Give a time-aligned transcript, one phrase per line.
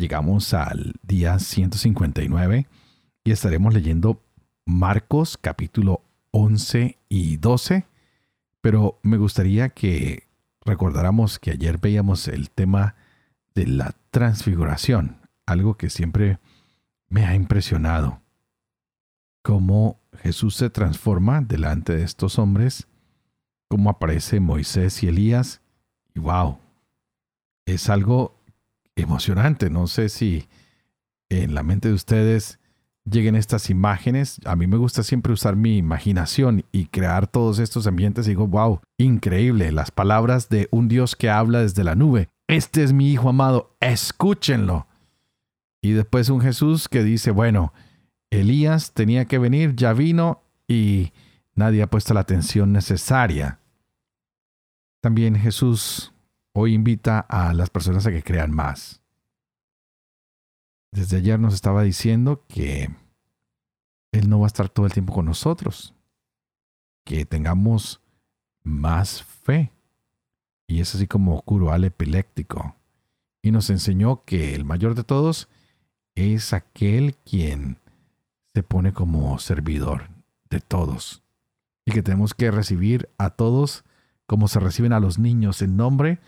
[0.00, 2.66] Llegamos al día 159
[3.22, 4.22] y estaremos leyendo
[4.64, 6.00] Marcos capítulo
[6.30, 7.84] 11 y 12,
[8.62, 10.26] pero me gustaría que
[10.64, 12.94] recordáramos que ayer veíamos el tema
[13.54, 16.38] de la transfiguración, algo que siempre
[17.10, 18.22] me ha impresionado.
[19.42, 22.88] Cómo Jesús se transforma delante de estos hombres,
[23.68, 25.60] cómo aparece Moisés y Elías,
[26.14, 26.56] y wow,
[27.66, 28.39] es algo
[29.00, 29.70] emocionante.
[29.70, 30.48] No sé si
[31.28, 32.58] en la mente de ustedes
[33.04, 34.40] lleguen estas imágenes.
[34.44, 38.26] A mí me gusta siempre usar mi imaginación y crear todos estos ambientes.
[38.26, 39.72] Y digo, wow, increíble.
[39.72, 42.28] Las palabras de un Dios que habla desde la nube.
[42.48, 44.86] Este es mi Hijo amado, escúchenlo.
[45.82, 47.72] Y después un Jesús que dice, bueno,
[48.30, 51.12] Elías tenía que venir, ya vino y
[51.54, 53.60] nadie ha puesto la atención necesaria.
[55.00, 56.12] También Jesús
[56.52, 59.00] hoy invita a las personas a que crean más.
[60.92, 62.90] Desde ayer nos estaba diciendo que
[64.12, 65.94] Él no va a estar todo el tiempo con nosotros,
[67.04, 68.00] que tengamos
[68.62, 69.72] más fe.
[70.66, 72.76] Y es así como curó al epiléptico.
[73.42, 75.48] Y nos enseñó que el mayor de todos
[76.14, 77.78] es aquel quien
[78.54, 80.10] se pone como servidor
[80.50, 81.22] de todos.
[81.86, 83.84] Y que tenemos que recibir a todos
[84.26, 86.20] como se reciben a los niños en nombre de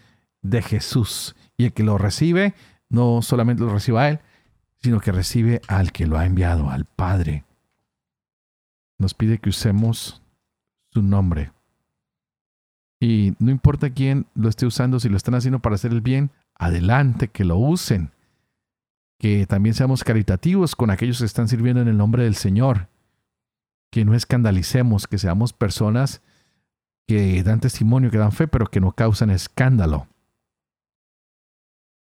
[0.63, 1.37] Jesús.
[1.57, 2.55] Y el que lo recibe,
[2.89, 4.21] no solamente lo recibe a Él,
[4.83, 7.45] sino que recibe al que lo ha enviado, al Padre.
[8.99, 10.23] Nos pide que usemos
[10.91, 11.53] su nombre.
[13.01, 16.31] Y no importa quién lo esté usando, si lo están haciendo para hacer el bien,
[16.55, 18.11] adelante, que lo usen.
[19.19, 22.89] Que también seamos caritativos con aquellos que están sirviendo en el nombre del Señor.
[23.91, 26.23] Que no escandalicemos, que seamos personas
[27.07, 30.07] que dan testimonio, que dan fe, pero que no causan escándalo.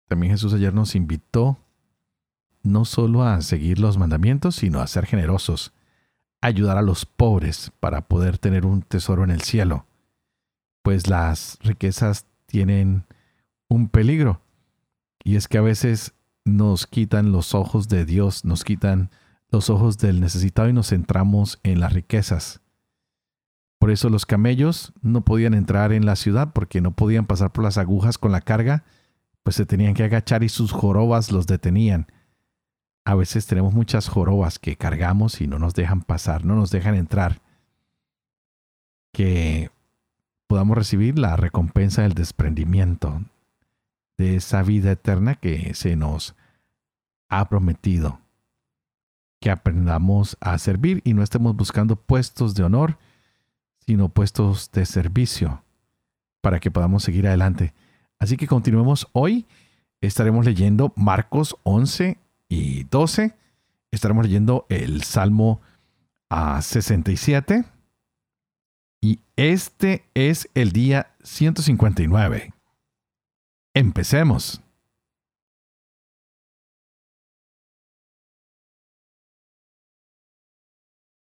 [0.07, 1.57] También Jesús ayer nos invitó
[2.63, 5.73] no solo a seguir los mandamientos, sino a ser generosos,
[6.41, 9.85] ayudar a los pobres para poder tener un tesoro en el cielo,
[10.81, 13.05] pues las riquezas tienen
[13.69, 14.41] un peligro,
[15.23, 16.13] y es que a veces
[16.45, 19.11] nos quitan los ojos de Dios, nos quitan
[19.49, 22.61] los ojos del necesitado y nos centramos en las riquezas.
[23.79, 27.63] Por eso los camellos no podían entrar en la ciudad porque no podían pasar por
[27.63, 28.85] las agujas con la carga
[29.47, 32.07] pues se tenían que agachar y sus jorobas los detenían.
[33.05, 36.95] A veces tenemos muchas jorobas que cargamos y no nos dejan pasar, no nos dejan
[36.95, 37.41] entrar.
[39.13, 39.71] Que
[40.47, 43.21] podamos recibir la recompensa del desprendimiento
[44.17, 46.35] de esa vida eterna que se nos
[47.29, 48.19] ha prometido.
[49.39, 52.97] Que aprendamos a servir y no estemos buscando puestos de honor,
[53.85, 55.63] sino puestos de servicio
[56.41, 57.73] para que podamos seguir adelante.
[58.19, 59.45] Así que continuemos hoy.
[60.01, 62.17] Estaremos leyendo Marcos 11
[62.49, 63.35] y 12.
[63.91, 65.61] Estaremos leyendo el Salmo
[66.29, 67.65] a 67.
[69.01, 72.53] Y este es el día 159.
[73.73, 74.61] Empecemos.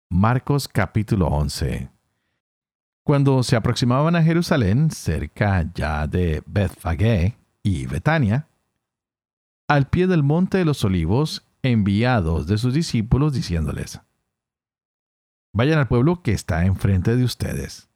[0.09, 1.90] Marcos capítulo 11.
[3.11, 8.47] Cuando se aproximaban a Jerusalén, cerca ya de Bethfagé y Betania,
[9.67, 14.00] al pie del monte de los olivos, enviados de sus discípulos diciéndoles,
[15.51, 17.89] Vayan al pueblo que está enfrente de ustedes.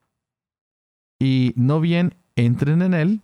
[1.18, 3.22] Y no bien entren en él,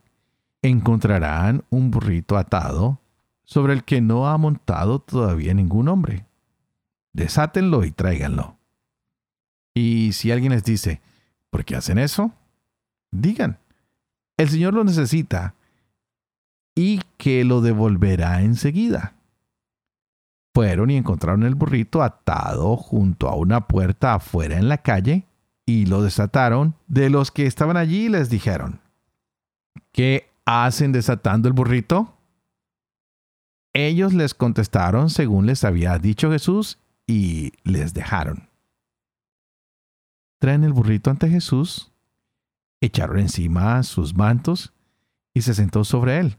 [0.62, 3.01] encontrarán un burrito atado
[3.44, 6.25] sobre el que no ha montado todavía ningún hombre.
[7.12, 8.57] Desátenlo y tráiganlo.
[9.74, 11.01] Y si alguien les dice,
[11.51, 12.33] ¿Por qué hacen eso?
[13.12, 13.59] Digan,
[14.38, 15.53] el Señor lo necesita
[16.74, 19.13] y que lo devolverá enseguida.
[20.56, 25.25] Fueron y encontraron el burrito atado junto a una puerta afuera en la calle
[25.65, 26.74] y lo desataron.
[26.88, 28.80] De los que estaban allí les dijeron,
[29.92, 32.18] ¿qué hacen desatando el burrito?
[33.74, 38.50] Ellos les contestaron según les había dicho Jesús y les dejaron
[40.42, 41.94] traen el burrito ante Jesús,
[42.82, 44.74] echaron encima sus mantos
[45.36, 46.38] y se sentó sobre él.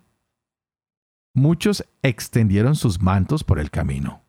[1.34, 4.24] Muchos extendieron sus mantos por el camino.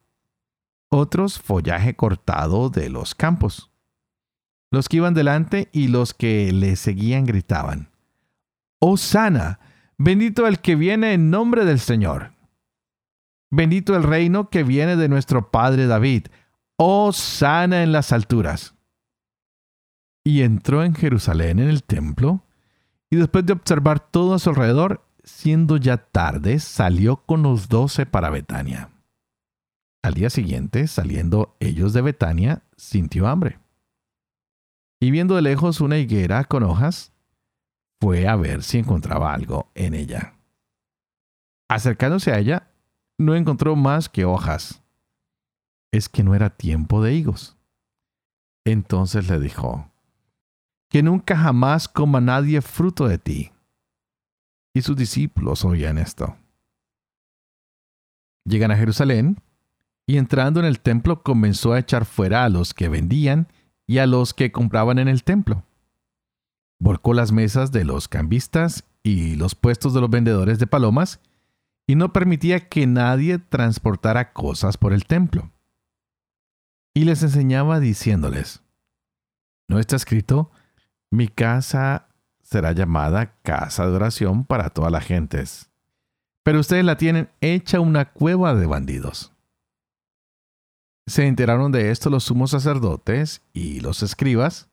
[0.91, 3.71] Otros follaje cortado de los campos.
[4.69, 7.89] Los que iban delante y los que le seguían gritaban,
[8.95, 9.59] sana,
[9.97, 12.33] Bendito el que viene en nombre del Señor.
[13.49, 16.27] Bendito el reino que viene de nuestro Padre David.
[17.11, 18.75] sana en las alturas.
[20.23, 22.43] Y entró en Jerusalén en el templo,
[23.09, 28.05] y después de observar todo a su alrededor, siendo ya tarde, salió con los doce
[28.05, 28.89] para Betania.
[30.03, 33.59] Al día siguiente, saliendo ellos de Betania, sintió hambre.
[35.01, 37.13] Y viendo de lejos una higuera con hojas,
[38.01, 40.35] fue a ver si encontraba algo en ella.
[41.69, 42.71] Acercándose a ella,
[43.17, 44.81] no encontró más que hojas.
[45.91, 47.55] Es que no era tiempo de higos.
[48.65, 49.89] Entonces le dijo,
[50.93, 53.51] que nunca jamás coma nadie fruto de ti.
[54.75, 56.37] Y sus discípulos oían esto.
[58.45, 59.41] Llegan a Jerusalén,
[60.05, 63.47] y entrando en el templo comenzó a echar fuera a los que vendían
[63.87, 65.63] y a los que compraban en el templo.
[66.79, 71.21] Volcó las mesas de los cambistas y los puestos de los vendedores de palomas
[71.87, 75.49] y no permitía que nadie transportara cosas por el templo.
[76.93, 78.61] Y les enseñaba diciéndoles,
[79.67, 80.51] ¿no está escrito,
[81.13, 82.07] mi casa
[82.41, 85.69] será llamada casa de oración para todas las gentes?
[86.41, 89.31] Pero ustedes la tienen hecha una cueva de bandidos.
[91.05, 94.69] Se enteraron de esto los sumos sacerdotes y los escribas,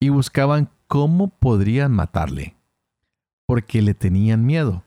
[0.00, 2.56] y buscaban cómo podrían matarle,
[3.46, 4.84] porque le tenían miedo,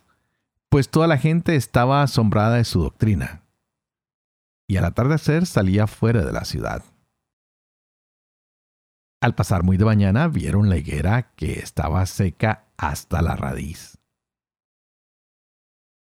[0.69, 3.41] pues toda la gente estaba asombrada de su doctrina.
[4.67, 6.83] Y al atardecer salía fuera de la ciudad.
[9.19, 13.97] Al pasar muy de mañana vieron la higuera que estaba seca hasta la raíz.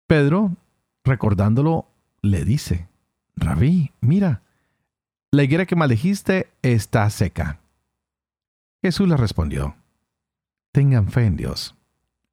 [0.07, 0.55] Pedro,
[1.03, 1.87] recordándolo,
[2.21, 2.87] le dice,
[3.35, 4.43] Rabí, mira,
[5.31, 7.59] la higuera que maldijiste está seca.
[8.83, 9.75] Jesús le respondió,
[10.71, 11.75] Tengan fe en Dios.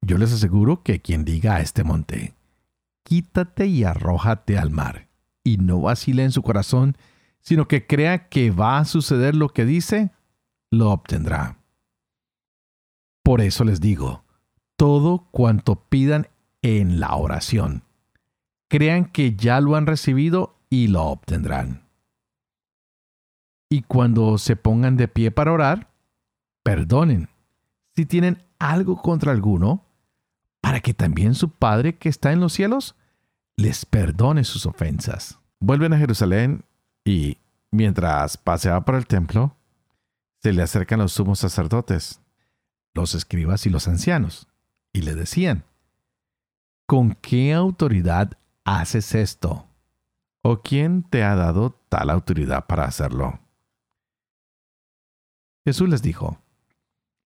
[0.01, 2.35] Yo les aseguro que quien diga a este monte,
[3.03, 5.07] quítate y arrójate al mar,
[5.43, 6.97] y no vacile en su corazón,
[7.39, 10.11] sino que crea que va a suceder lo que dice,
[10.71, 11.57] lo obtendrá.
[13.23, 14.23] Por eso les digo,
[14.75, 16.27] todo cuanto pidan
[16.61, 17.83] en la oración,
[18.69, 21.87] crean que ya lo han recibido y lo obtendrán.
[23.69, 25.89] Y cuando se pongan de pie para orar,
[26.63, 27.29] perdonen
[27.97, 29.83] si tienen algo contra alguno,
[30.61, 32.95] para que también su Padre que está en los cielos
[33.55, 35.39] les perdone sus ofensas.
[35.59, 36.63] Vuelven a Jerusalén
[37.03, 37.37] y,
[37.71, 39.56] mientras paseaba por el templo,
[40.41, 42.21] se le acercan los sumos sacerdotes,
[42.93, 44.47] los escribas y los ancianos,
[44.93, 45.65] y le decían,
[46.85, 49.67] ¿con qué autoridad haces esto?
[50.43, 53.39] ¿O quién te ha dado tal autoridad para hacerlo?
[55.65, 56.39] Jesús les dijo,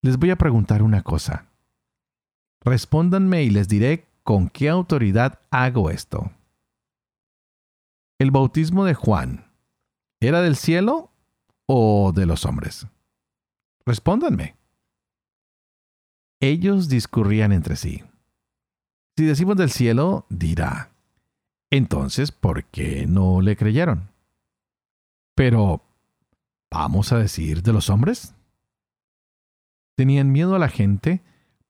[0.01, 1.45] les voy a preguntar una cosa.
[2.61, 6.31] Respóndanme y les diré con qué autoridad hago esto.
[8.19, 9.51] ¿El bautismo de Juan
[10.19, 11.11] era del cielo
[11.67, 12.87] o de los hombres?
[13.85, 14.55] Respóndanme.
[16.39, 18.03] Ellos discurrían entre sí.
[19.17, 20.91] Si decimos del cielo, dirá,
[21.69, 24.09] entonces, ¿por qué no le creyeron?
[25.35, 25.83] Pero,
[26.71, 28.33] ¿vamos a decir de los hombres?
[30.01, 31.21] tenían miedo a la gente,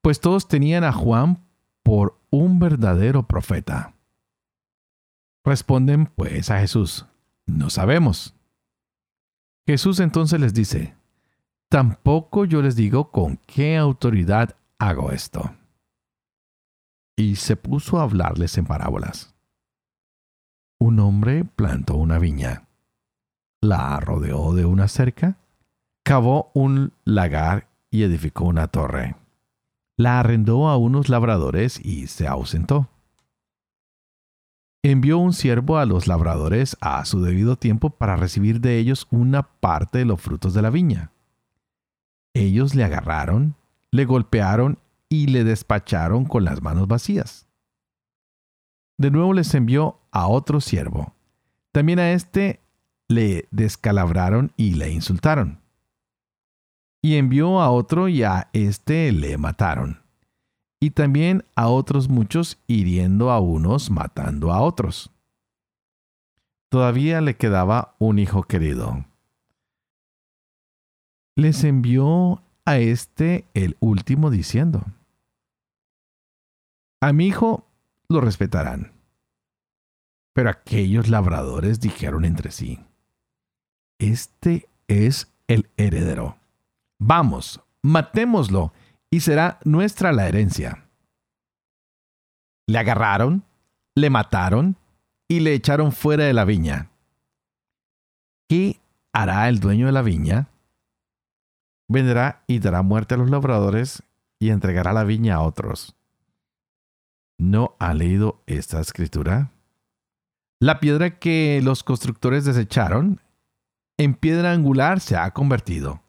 [0.02, 1.46] pues todos tenían a Juan
[1.84, 3.94] por un verdadero profeta.
[5.44, 7.08] Responden pues a Jesús,
[7.46, 8.34] no sabemos.
[9.68, 10.96] Jesús entonces les dice,
[11.72, 15.56] tampoco yo les digo con qué autoridad hago esto.
[17.16, 19.34] Y se puso a hablarles en parábolas.
[20.82, 22.68] Un hombre plantó una viña,
[23.62, 25.38] la rodeó de una cerca,
[26.04, 29.16] cavó un lagar y edificó una torre.
[29.96, 32.90] La arrendó a unos labradores y se ausentó.
[34.84, 39.44] Envió un siervo a los labradores a su debido tiempo para recibir de ellos una
[39.44, 41.12] parte de los frutos de la viña.
[42.34, 43.56] Ellos le agarraron,
[43.92, 47.48] le golpearon y le despacharon con las manos vacías.
[48.98, 51.14] De nuevo les envió a otro siervo.
[51.72, 52.62] También a éste
[53.08, 55.62] le descalabraron y le insultaron
[57.02, 60.02] y envió a otro y a éste le mataron.
[60.80, 65.12] Y también a otros muchos hiriendo a unos, matando a otros.
[66.70, 69.06] Todavía le quedaba un hijo querido.
[71.36, 74.86] Les envió a este el último diciendo,
[77.02, 77.66] A mi hijo
[78.10, 78.94] lo respetarán.
[80.34, 82.80] Pero aquellos labradores dijeron entre sí,
[84.00, 86.38] Este es el heredero.
[87.00, 88.74] Vamos, matémoslo,
[89.10, 90.86] y será nuestra la herencia.
[92.68, 93.44] Le agarraron,
[93.96, 94.78] le mataron
[95.28, 96.90] y le echaron fuera de la viña.
[98.48, 98.80] ¿Qué
[99.14, 100.48] hará el dueño de la viña?
[101.92, 104.02] Vendrá y dará muerte a los labradores
[104.40, 105.94] y entregará la viña a otros.
[107.38, 109.52] ¿No ha leído esta escritura?
[110.62, 113.20] La piedra que los constructores desecharon,
[113.98, 116.02] en piedra angular se ha convertido.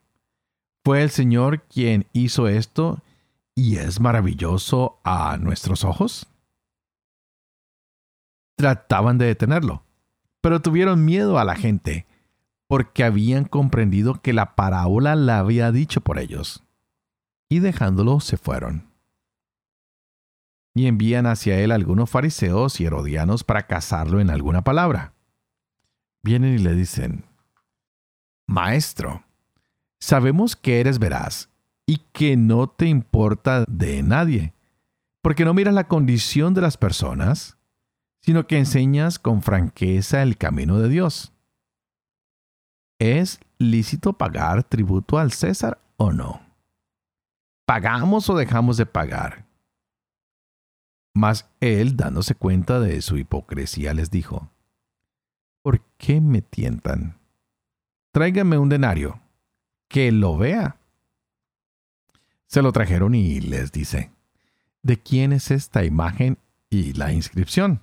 [0.84, 3.02] Fue el Señor quien hizo esto
[3.56, 6.28] y es maravilloso a nuestros ojos.
[8.56, 9.82] Trataban de detenerlo,
[10.40, 12.06] pero tuvieron miedo a la gente,
[12.72, 16.64] porque habían comprendido que la parábola la había dicho por ellos.
[17.50, 18.90] Y dejándolo se fueron
[20.74, 25.12] y envían hacia él algunos fariseos y herodianos para casarlo en alguna palabra.
[26.22, 27.26] Vienen y le dicen,
[28.46, 29.22] Maestro,
[30.00, 31.50] sabemos que eres veraz
[31.84, 34.54] y que no te importa de nadie,
[35.20, 37.58] porque no miras la condición de las personas,
[38.22, 41.31] sino que enseñas con franqueza el camino de Dios.
[43.02, 46.40] ¿Es lícito pagar tributo al César o no?
[47.66, 49.44] ¿Pagamos o dejamos de pagar?
[51.12, 54.52] Mas él, dándose cuenta de su hipocresía, les dijo,
[55.62, 57.18] ¿Por qué me tientan?
[58.12, 59.20] Tráigame un denario,
[59.88, 60.76] que lo vea.
[62.46, 64.12] Se lo trajeron y les dice,
[64.84, 66.38] ¿de quién es esta imagen
[66.70, 67.82] y la inscripción?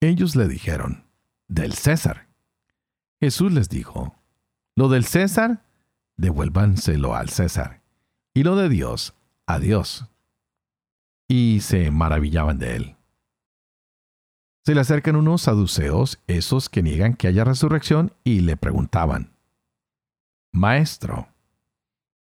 [0.00, 1.06] Ellos le dijeron,
[1.46, 2.27] del César.
[3.20, 4.14] Jesús les dijo,
[4.76, 5.64] lo del César,
[6.16, 7.82] devuélvanselo al César,
[8.34, 9.14] y lo de Dios,
[9.46, 10.08] a Dios
[11.28, 12.96] y se maravillaban de él.
[14.64, 19.32] Se le acercan unos saduceos, esos que niegan que haya resurrección, y le preguntaban,
[20.52, 21.28] Maestro,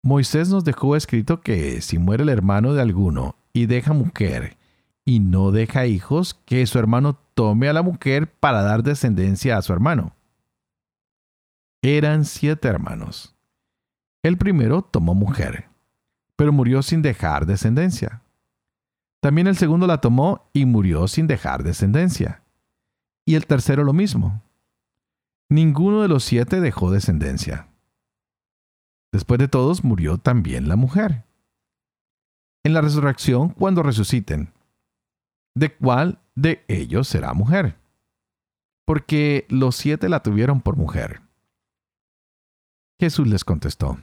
[0.02, 4.56] Moisés nos dejó escrito que si muere el hermano de alguno y deja mujer
[5.06, 9.62] y no deja hijos, que su hermano tome a la mujer para dar descendencia a
[9.62, 10.14] su hermano.
[11.86, 13.36] Eran siete hermanos.
[14.22, 15.68] El primero tomó mujer,
[16.34, 18.22] pero murió sin dejar descendencia.
[19.20, 22.42] También el segundo la tomó y murió sin dejar descendencia.
[23.26, 24.42] Y el tercero lo mismo.
[25.50, 27.68] Ninguno de los siete dejó descendencia.
[29.12, 31.26] Después de todos murió también la mujer.
[32.64, 34.54] En la resurrección, cuando resuciten,
[35.54, 37.76] ¿de cuál de ellos será mujer?
[38.86, 41.23] Porque los siete la tuvieron por mujer.
[43.04, 43.98] Jesús les contestó,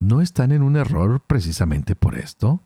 [0.00, 2.62] ¿no están en un error precisamente por esto?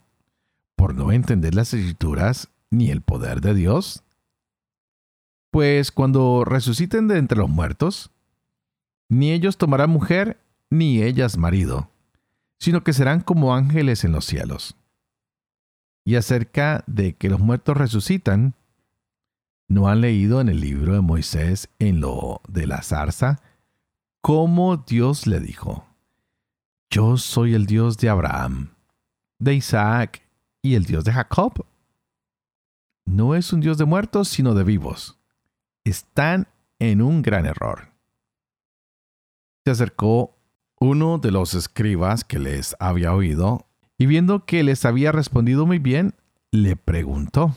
[0.81, 4.03] por no entender las escrituras ni el poder de Dios?
[5.51, 8.13] Pues cuando resuciten de entre los muertos,
[9.11, 11.91] ni ellos tomarán mujer, ni ellas marido,
[12.59, 14.75] sino que serán como ángeles en los cielos.
[16.03, 18.55] Y acerca de que los muertos resucitan,
[19.69, 23.43] ¿no han leído en el libro de Moisés en lo de la zarza
[24.21, 25.87] cómo Dios le dijo,
[26.91, 28.75] Yo soy el Dios de Abraham,
[29.39, 30.29] de Isaac
[30.63, 31.65] y el Dios de Jacob
[33.11, 35.19] no es un Dios de muertos, sino de vivos.
[35.85, 36.47] Están
[36.79, 37.89] en un gran error.
[39.65, 40.39] Se acercó
[40.79, 43.67] uno de los escribas que les había oído
[43.99, 46.15] y viendo que les había respondido muy bien,
[46.53, 47.57] le preguntó,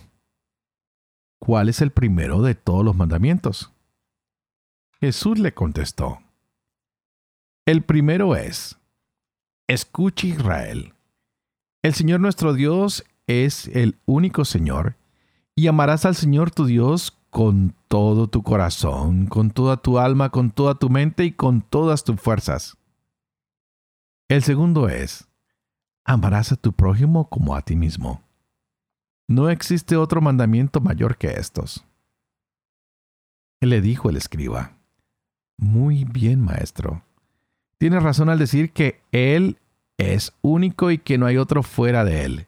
[1.39, 3.71] ¿cuál es el primero de todos los mandamientos?
[4.99, 6.19] Jesús le contestó,
[7.65, 8.77] el primero es,
[9.67, 10.93] escuche Israel,
[11.81, 14.97] el Señor nuestro Dios es el único Señor,
[15.55, 20.51] y amarás al Señor tu Dios con todo tu corazón, con toda tu alma, con
[20.51, 22.77] toda tu mente y con todas tus fuerzas.
[24.29, 25.27] El segundo es,
[26.05, 28.21] amarás a tu prójimo como a ti mismo.
[29.27, 31.85] No existe otro mandamiento mayor que estos.
[33.61, 34.77] Le dijo el escriba,
[35.57, 37.03] Muy bien, maestro.
[37.83, 39.57] Tienes razón al decir que Él
[39.97, 42.47] es único y que no hay otro fuera de Él.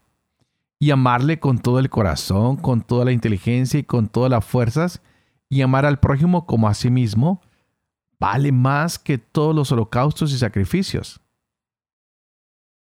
[0.80, 5.02] Y amarle con todo el corazón, con toda la inteligencia y con todas las fuerzas,
[5.50, 7.42] y amar al prójimo como a sí mismo,
[8.18, 11.20] vale más que todos los holocaustos y sacrificios.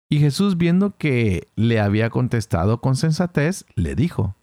[0.09, 4.37] Y Jesús, viendo que le había contestado con sensatez, le dijo,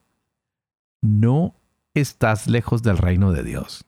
[1.02, 1.56] No
[1.94, 3.86] estás lejos del reino de Dios.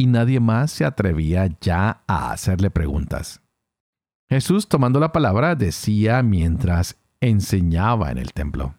[0.00, 3.42] Y nadie más se atrevía ya a hacerle preguntas.
[4.30, 8.76] Jesús, tomando la palabra, decía mientras enseñaba en el templo.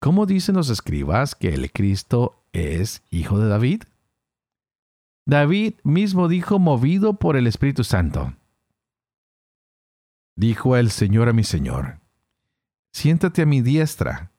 [0.00, 3.82] ¿Cómo dicen los escribas que el Cristo es hijo de David?
[5.26, 8.32] David mismo dijo movido por el Espíritu Santo.
[10.34, 12.00] Dijo el Señor a mi Señor,
[12.90, 14.32] siéntate a mi diestra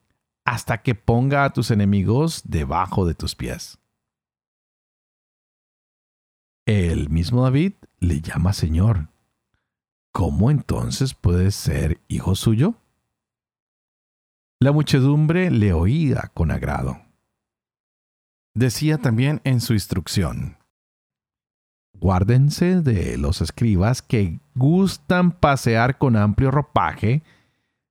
[0.44, 3.78] hasta que ponga a tus enemigos debajo de tus pies.
[6.66, 9.10] El mismo David le llama Señor.
[10.12, 12.74] ¿Cómo entonces puede ser hijo suyo?
[14.60, 17.00] La muchedumbre le oía con agrado.
[18.56, 20.58] Decía también en su instrucción,
[21.94, 27.22] Guárdense de los escribas que gustan pasear con amplio ropaje,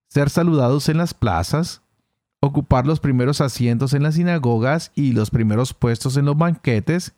[0.08, 1.82] ser saludados en las plazas,
[2.40, 7.14] ocupar los primeros asientos en las sinagogas y los primeros puestos en los banquetes,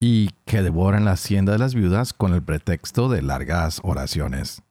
[0.00, 4.62] y que devoran la hacienda de las viudas con el pretexto de largas oraciones.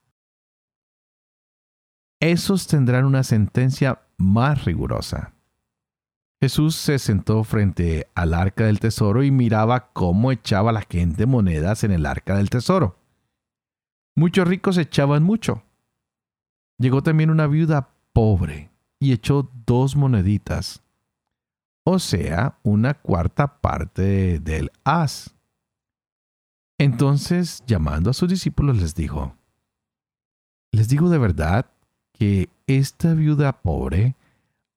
[2.19, 5.33] Esos tendrán una sentencia más rigurosa.
[6.41, 11.83] Jesús se sentó frente al arca del tesoro y miraba cómo echaba la gente monedas
[11.83, 12.99] en el arca del tesoro.
[14.15, 15.63] Muchos ricos echaban mucho.
[16.77, 20.81] Llegó también una viuda pobre y echó dos moneditas,
[21.87, 25.35] o sea, una cuarta parte del haz.
[26.79, 29.35] Entonces, llamando a sus discípulos, les dijo,
[30.71, 31.67] Les digo de verdad
[32.11, 34.15] que esta viuda pobre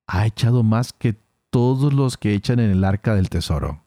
[0.06, 1.16] ha echado más que
[1.50, 3.82] todos los que echan en el arca del tesoro,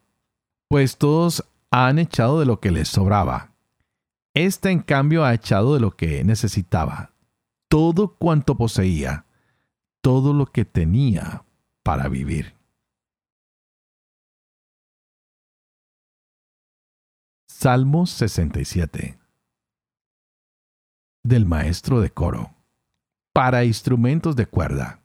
[0.68, 3.52] pues todos han echado de lo que les sobraba.
[4.34, 7.12] Esta en cambio ha echado de lo que necesitaba,
[7.70, 9.26] todo cuanto poseía,
[10.02, 11.44] todo lo que tenía
[11.84, 12.61] para vivir.
[17.62, 19.20] Salmo 67
[21.24, 22.56] Del maestro de coro
[23.36, 25.04] para instrumentos de cuerda.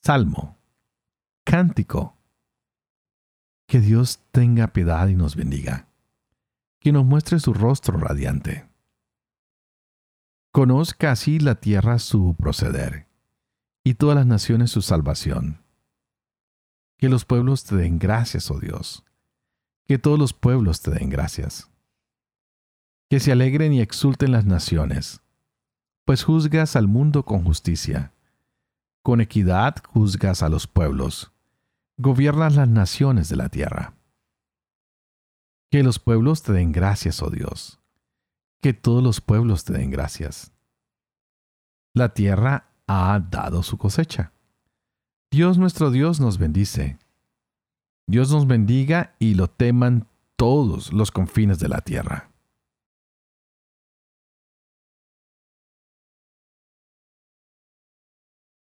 [0.00, 0.60] Salmo
[1.44, 2.16] cántico.
[3.66, 5.88] Que Dios tenga piedad y nos bendiga.
[6.78, 8.68] Que nos muestre su rostro radiante.
[10.52, 13.08] Conozca así la tierra su proceder,
[13.82, 15.64] y todas las naciones su salvación.
[16.96, 19.04] Que los pueblos te den gracias, oh Dios.
[19.90, 21.68] Que todos los pueblos te den gracias.
[23.08, 25.20] Que se alegren y exulten las naciones,
[26.04, 28.12] pues juzgas al mundo con justicia.
[29.02, 31.32] Con equidad juzgas a los pueblos
[31.96, 33.96] gobiernas las naciones de la tierra.
[35.72, 37.80] Que los pueblos te den gracias, oh Dios.
[38.62, 40.52] Que todos los pueblos te den gracias.
[41.94, 44.34] La tierra ha dado su cosecha.
[45.32, 46.99] Dios nuestro Dios nos bendice.
[48.10, 52.32] Dios nos bendiga y lo teman todos los confines de la tierra.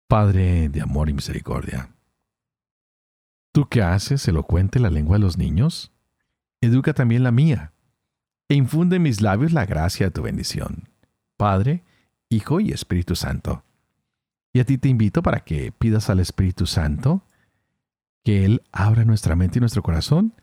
[0.08, 1.90] Padre de amor y misericordia
[3.52, 5.92] ¿Tú qué haces elocuente la lengua de los niños?
[6.62, 7.74] Educa también la mía,
[8.50, 10.90] e infunde en mis labios la gracia de tu bendición.
[11.38, 11.84] Padre,
[12.30, 13.64] Hijo y Espíritu Santo.
[14.54, 17.24] Y a ti te invito para que pidas al Espíritu Santo
[18.24, 20.34] que Él abra nuestra mente y nuestro corazón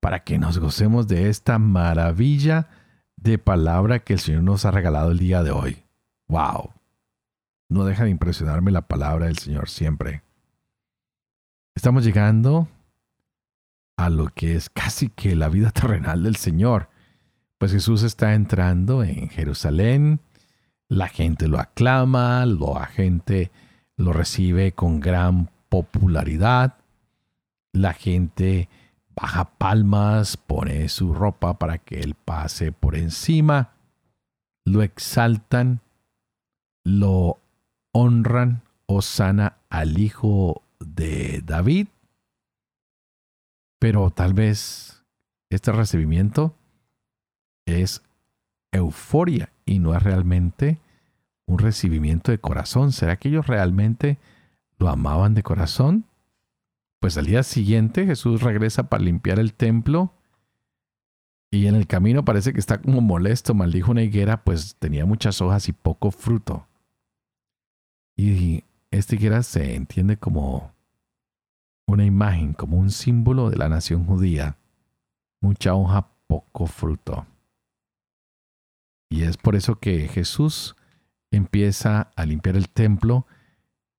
[0.00, 2.68] para que nos gocemos de esta maravilla
[3.16, 5.84] de palabra que el Señor nos ha regalado el día de hoy.
[6.28, 6.70] ¡Wow!
[7.68, 10.22] No deja de impresionarme la palabra del Señor siempre.
[11.74, 12.68] Estamos llegando
[13.96, 16.88] a lo que es casi que la vida terrenal del Señor.
[17.58, 20.20] Pues Jesús está entrando en Jerusalén,
[20.88, 23.50] la gente lo aclama, la gente
[23.96, 26.76] lo recibe con gran popularidad,
[27.76, 28.68] la gente
[29.14, 33.72] baja palmas, pone su ropa para que él pase por encima,
[34.64, 35.80] lo exaltan,
[36.84, 37.38] lo
[37.92, 38.62] honran,
[39.00, 41.88] sana al Hijo de David,
[43.78, 45.04] pero tal vez
[45.50, 46.54] este recibimiento
[47.66, 48.02] es
[48.72, 50.78] euforia y no es realmente
[51.46, 52.92] un recibimiento de corazón.
[52.92, 54.18] ¿Será que ellos realmente
[54.78, 56.04] lo amaban de corazón?
[57.00, 60.12] Pues al día siguiente Jesús regresa para limpiar el templo
[61.50, 65.40] y en el camino parece que está como molesto, maldijo una higuera, pues tenía muchas
[65.40, 66.66] hojas y poco fruto.
[68.16, 70.72] Y esta higuera se entiende como
[71.86, 74.56] una imagen, como un símbolo de la nación judía.
[75.40, 77.26] Mucha hoja, poco fruto.
[79.08, 80.76] Y es por eso que Jesús
[81.30, 83.26] empieza a limpiar el templo,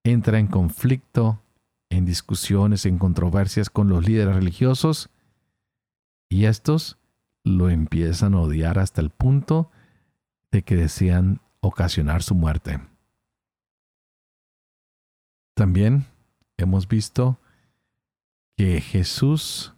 [0.04, 1.42] entra en conflicto,
[1.90, 5.10] en discusiones, en controversias con los líderes religiosos,
[6.30, 6.98] y estos
[7.44, 9.72] lo empiezan a odiar hasta el punto
[10.52, 12.80] de que desean ocasionar su muerte.
[15.56, 16.06] También
[16.58, 17.40] hemos visto
[18.58, 19.74] que Jesús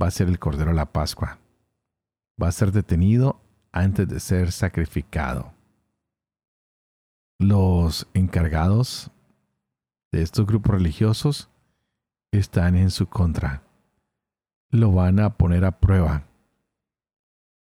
[0.00, 1.38] va a ser el Cordero de la Pascua.
[2.42, 3.40] Va a ser detenido
[3.72, 5.52] antes de ser sacrificado.
[7.38, 9.10] Los encargados
[10.12, 11.48] de estos grupos religiosos
[12.32, 13.62] están en su contra.
[14.70, 16.24] Lo van a poner a prueba.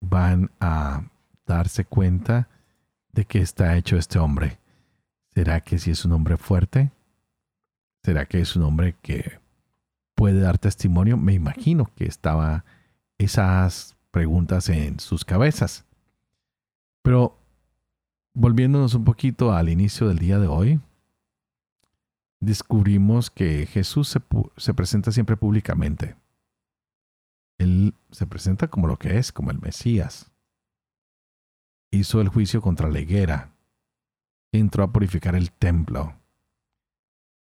[0.01, 1.05] Van a
[1.47, 2.49] darse cuenta
[3.13, 4.59] de que está hecho este hombre.
[5.35, 6.93] ¿Será que si es un hombre fuerte?
[8.05, 9.41] ¿Será que es un hombre que
[10.15, 11.17] puede dar testimonio?
[11.17, 12.65] Me imagino que estaba
[13.19, 15.85] esas preguntas en sus cabezas.
[17.03, 17.39] Pero
[18.35, 20.81] volviéndonos un poquito al inicio del día de hoy,
[22.41, 24.21] descubrimos que Jesús se,
[24.57, 26.17] se, presenta siempre públicamente.
[27.59, 30.31] Él se presenta como lo que es, como el Mesías.
[31.91, 33.53] Hizo el juicio contra la higuera.
[34.53, 36.15] Entró a purificar el templo.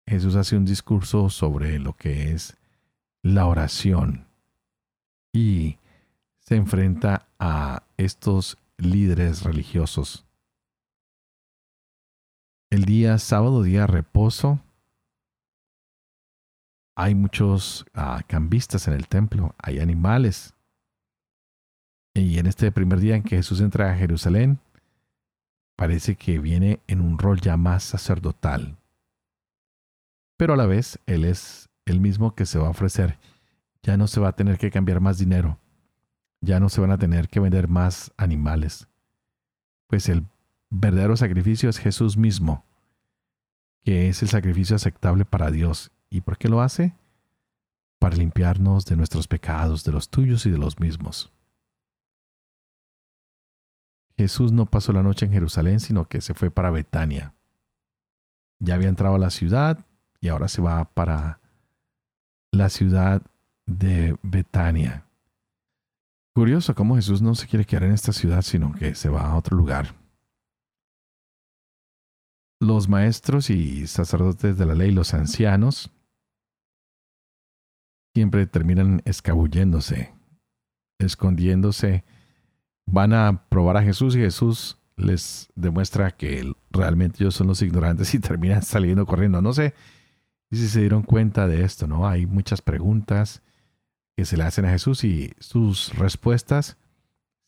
[0.08, 2.58] Jesús hace un discurso sobre lo que es
[3.22, 4.28] la oración
[5.34, 5.78] y
[6.40, 10.26] se enfrenta a estos líderes religiosos.
[12.70, 14.60] El día sábado, día reposo,
[17.00, 20.56] hay muchos uh, cambistas en el templo, hay animales.
[22.16, 24.58] Y en este primer día en que Jesús entra a Jerusalén,
[25.76, 28.78] parece que viene en un rol ya más sacerdotal.
[30.38, 33.20] Pero a la vez, Él es el mismo que se va a ofrecer.
[33.84, 35.60] Ya no se va a tener que cambiar más dinero.
[36.42, 38.88] Ya no se van a tener que vender más animales.
[39.86, 40.26] Pues el
[40.72, 42.66] verdadero sacrificio es Jesús mismo,
[43.84, 46.96] que es el sacrificio aceptable para Dios ¿Y por qué lo hace?
[48.00, 51.32] Para limpiarnos de nuestros pecados, de los tuyos y de los mismos.
[54.18, 57.34] Jesús no pasó la noche en Jerusalén, sino que se fue para Betania.
[58.60, 59.86] Ya había entrado a la ciudad
[60.20, 61.40] y ahora se va para
[62.52, 63.22] la ciudad
[63.68, 65.06] de Betania.
[66.34, 69.36] Curioso cómo Jesús no se quiere quedar en esta ciudad, sino que se va a
[69.36, 69.96] otro lugar.
[72.60, 75.92] Los maestros y sacerdotes de la ley, los ancianos,
[78.18, 80.12] siempre terminan escabulléndose,
[80.98, 82.04] escondiéndose.
[82.88, 88.12] Van a probar a Jesús y Jesús les demuestra que realmente ellos son los ignorantes
[88.16, 89.40] y terminan saliendo corriendo.
[89.40, 89.76] No sé
[90.50, 92.08] si se dieron cuenta de esto, ¿no?
[92.08, 93.44] Hay muchas preguntas
[94.16, 96.78] que se le hacen a Jesús y sus respuestas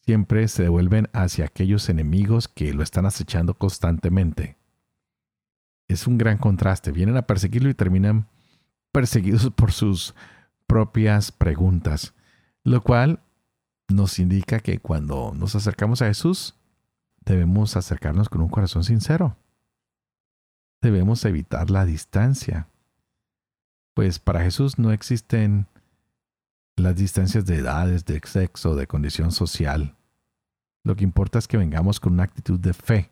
[0.06, 4.56] siempre se devuelven hacia aquellos enemigos que lo están acechando constantemente.
[5.88, 6.92] Es un gran contraste.
[6.92, 8.28] Vienen a perseguirlo y terminan
[8.92, 10.14] perseguidos por sus
[10.70, 12.14] propias preguntas,
[12.64, 13.24] lo cual
[13.90, 16.56] nos indica que cuando nos acercamos a Jesús,
[17.26, 19.36] debemos acercarnos con un corazón sincero.
[20.80, 22.68] Debemos evitar la distancia,
[23.96, 25.66] pues para Jesús no existen
[26.78, 29.96] las distancias de edades, de sexo, de condición social.
[30.84, 33.10] Lo que importa es que vengamos con una actitud de fe,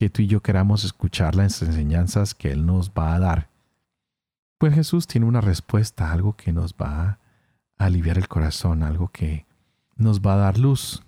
[0.00, 3.49] que tú y yo queramos escuchar las enseñanzas que Él nos va a dar
[4.60, 7.18] pues Jesús tiene una respuesta, algo que nos va
[7.78, 9.46] a aliviar el corazón, algo que
[9.96, 11.02] nos va a dar luz.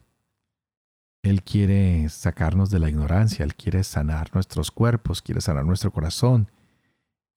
[1.23, 6.51] Él quiere sacarnos de la ignorancia, Él quiere sanar nuestros cuerpos, quiere sanar nuestro corazón,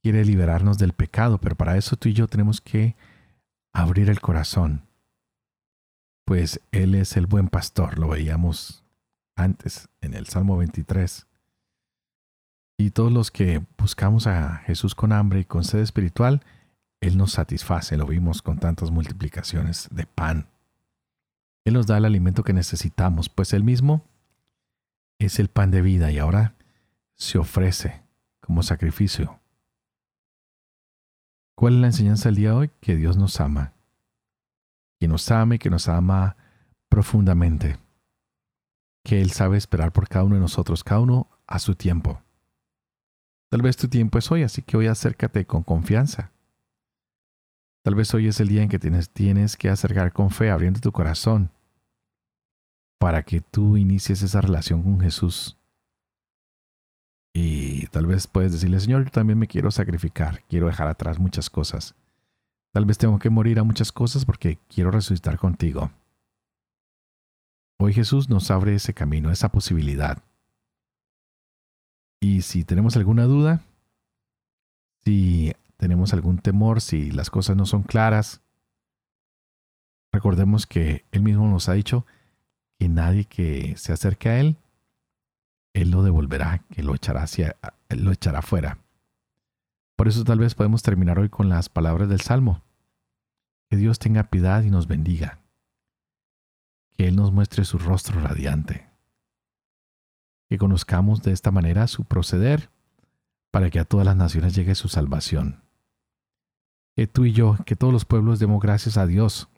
[0.01, 2.95] quiere liberarnos del pecado, pero para eso tú y yo tenemos que
[3.73, 4.83] abrir el corazón.
[6.23, 8.85] Pues Él es el buen pastor, lo veíamos
[9.35, 11.27] antes en el Salmo 23.
[12.77, 16.43] Y todos los que buscamos a Jesús con hambre y con sed espiritual,
[16.99, 20.47] Él nos satisface, lo vimos con tantas multiplicaciones de pan.
[21.63, 24.03] Él nos da el alimento que necesitamos, pues Él mismo
[25.19, 26.55] es el pan de vida y ahora
[27.15, 28.03] se ofrece
[28.41, 29.39] como sacrificio.
[31.55, 32.71] ¿Cuál es la enseñanza del día de hoy?
[32.81, 33.73] Que Dios nos ama.
[34.99, 36.35] Que nos ama y que nos ama
[36.89, 37.77] profundamente.
[39.03, 42.21] Que Él sabe esperar por cada uno de nosotros, cada uno a su tiempo.
[43.55, 46.33] Tal vez tu tiempo es hoy, así que hoy acércate con confianza.
[47.85, 50.81] Tal vez hoy es el día en que tienes, tienes que acercar con fe, abriendo
[50.81, 51.51] tu corazón,
[52.99, 55.57] para que tú inicies esa relación con Jesús.
[57.33, 61.49] Y tal vez puedes decirle, Señor, yo también me quiero sacrificar, quiero dejar atrás muchas
[61.49, 61.95] cosas.
[62.73, 65.91] Tal vez tengo que morir a muchas cosas porque quiero resucitar contigo.
[67.79, 70.21] Hoy Jesús nos abre ese camino, esa posibilidad.
[72.25, 73.61] Y si tenemos alguna duda,
[75.03, 78.41] si tenemos algún temor, si las cosas no son claras,
[80.11, 82.03] recordemos que Él mismo nos ha dicho
[82.79, 84.57] que nadie que se acerque a Él,
[85.75, 87.57] Él lo devolverá, que lo echará, hacia,
[87.89, 88.79] lo echará fuera.
[89.95, 92.63] Por eso tal vez podemos terminar hoy con las palabras del Salmo.
[93.69, 95.37] Que Dios tenga piedad y nos bendiga.
[96.89, 98.84] Que Él nos muestre su rostro radiante.
[100.49, 102.69] Que conozcamos de esta manera su proceder
[103.51, 105.63] para que a todas las naciones llegue su salvación.
[106.95, 109.49] Que tú y yo, que todos los pueblos demos gracias a Dios,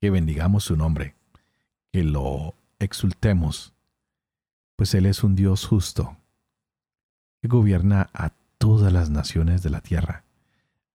[0.00, 1.14] que bendigamos su nombre,
[1.92, 3.72] que lo exultemos,
[4.76, 6.16] pues Él es un Dios justo,
[7.40, 10.24] que gobierna a todas las naciones de la tierra.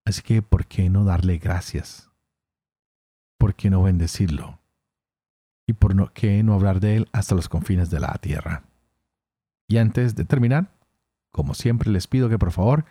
[0.06, 2.12] Así que, ¿por qué no darle gracias?
[3.38, 4.60] ¿Por qué no bendecirlo?
[5.68, 8.64] ¿Y por qué no hablar de Él hasta los confines de la tierra?
[9.72, 10.70] Y antes de terminar,
[11.32, 12.84] como siempre les pido que por favor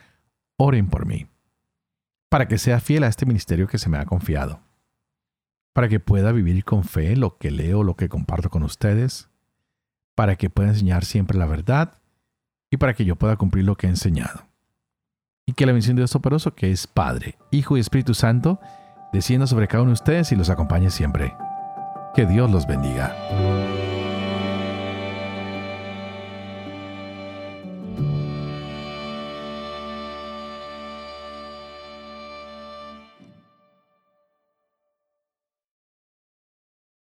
[0.57, 1.27] oren por mí,
[2.27, 4.61] para que sea fiel a este ministerio que se me ha confiado,
[5.73, 9.29] para que pueda vivir con fe lo que leo, lo que comparto con ustedes,
[10.15, 11.99] para que pueda enseñar siempre la verdad
[12.71, 14.47] y para que yo pueda cumplir lo que he enseñado
[15.45, 18.59] y que la bendición de Dios Toporoso, que es Padre, Hijo y Espíritu Santo,
[19.13, 21.35] descienda sobre cada uno de ustedes y los acompañe siempre.
[22.15, 23.15] Que Dios los bendiga.